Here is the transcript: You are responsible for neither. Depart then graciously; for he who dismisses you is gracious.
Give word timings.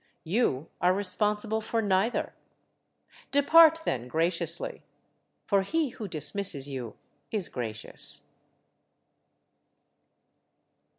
You 0.23 0.67
are 0.81 0.95
responsible 0.95 1.61
for 1.61 1.79
neither. 1.79 2.33
Depart 3.29 3.81
then 3.85 4.07
graciously; 4.07 4.81
for 5.45 5.61
he 5.61 5.89
who 5.89 6.07
dismisses 6.07 6.67
you 6.67 6.95
is 7.31 7.47
gracious. 7.47 8.21